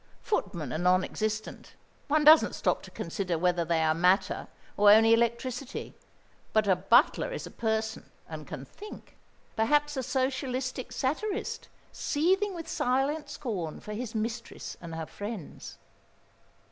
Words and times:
"Footmen 0.23 0.73
are 0.73 0.79
non 0.79 1.03
existent: 1.03 1.73
one 2.07 2.23
doesn't 2.23 2.55
stop 2.55 2.81
to 2.81 2.89
consider 2.89 3.37
whether 3.37 3.63
they 3.63 3.83
are 3.83 3.93
matter, 3.93 4.47
or 4.75 4.89
only 4.89 5.13
electricity; 5.13 5.93
but 6.53 6.65
a 6.67 6.75
butler 6.75 7.31
is 7.31 7.45
a 7.45 7.51
person 7.51 8.09
and 8.27 8.47
can 8.47 8.65
think 8.65 9.15
perhaps 9.55 9.95
a 9.95 10.01
socialistic 10.01 10.91
satirist, 10.91 11.67
seething 11.91 12.55
with 12.55 12.67
silent 12.67 13.29
scorn 13.29 13.79
for 13.79 13.93
his 13.93 14.15
mistress 14.15 14.75
and 14.81 14.95
her 14.95 15.05
friends." 15.05 15.77